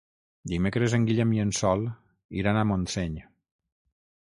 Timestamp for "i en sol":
1.35-1.85